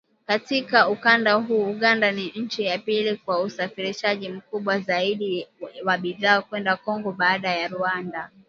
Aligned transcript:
Katika 0.25 0.89
ukanda 0.89 1.33
huo, 1.33 1.69
Uganda 1.69 2.11
ni 2.11 2.31
nchi 2.35 2.63
ya 2.63 2.77
pili 2.77 3.15
kwa 3.17 3.41
usafirishaji 3.41 4.29
mkubwa 4.29 4.79
zaidi 4.79 5.47
wa 5.83 5.97
bidhaa 5.97 6.41
kwenda 6.41 6.77
Kongo 6.77 7.11
baada 7.11 7.51
ya 7.55 7.67
Rwanda 7.67 8.29